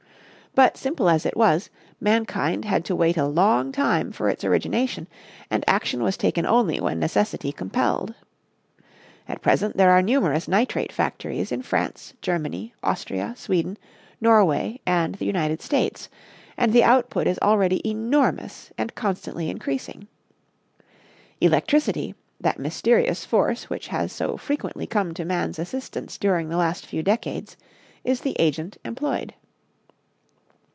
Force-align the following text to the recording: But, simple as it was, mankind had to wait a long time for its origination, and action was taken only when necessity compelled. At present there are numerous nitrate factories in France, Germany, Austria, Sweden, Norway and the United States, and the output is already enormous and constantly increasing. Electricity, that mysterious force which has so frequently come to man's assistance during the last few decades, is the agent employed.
But, 0.53 0.75
simple 0.75 1.07
as 1.09 1.25
it 1.25 1.37
was, 1.37 1.69
mankind 2.01 2.65
had 2.65 2.83
to 2.83 2.93
wait 2.95 3.15
a 3.15 3.25
long 3.25 3.71
time 3.71 4.11
for 4.11 4.27
its 4.27 4.43
origination, 4.43 5.07
and 5.49 5.63
action 5.65 6.03
was 6.03 6.17
taken 6.17 6.45
only 6.45 6.77
when 6.77 6.99
necessity 6.99 7.53
compelled. 7.53 8.13
At 9.29 9.41
present 9.41 9.77
there 9.77 9.91
are 9.91 10.01
numerous 10.01 10.49
nitrate 10.49 10.91
factories 10.91 11.53
in 11.53 11.61
France, 11.61 12.15
Germany, 12.21 12.73
Austria, 12.83 13.33
Sweden, 13.37 13.77
Norway 14.19 14.81
and 14.85 15.15
the 15.15 15.25
United 15.25 15.61
States, 15.61 16.09
and 16.57 16.73
the 16.73 16.83
output 16.83 17.27
is 17.27 17.39
already 17.41 17.79
enormous 17.89 18.73
and 18.77 18.93
constantly 18.93 19.49
increasing. 19.49 20.05
Electricity, 21.39 22.13
that 22.41 22.59
mysterious 22.59 23.23
force 23.23 23.69
which 23.69 23.87
has 23.87 24.11
so 24.11 24.35
frequently 24.35 24.85
come 24.85 25.13
to 25.13 25.23
man's 25.23 25.59
assistance 25.59 26.17
during 26.17 26.49
the 26.49 26.57
last 26.57 26.85
few 26.85 27.01
decades, 27.01 27.55
is 28.03 28.19
the 28.19 28.35
agent 28.37 28.77
employed. 28.83 29.33